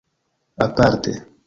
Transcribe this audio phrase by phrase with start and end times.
[0.57, 1.13] aparte